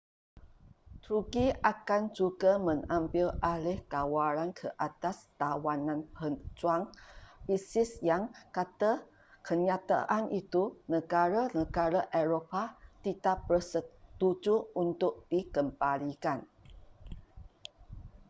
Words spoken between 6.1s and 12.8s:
pejuang isis yang kata kenyataan itu negara-negara eropah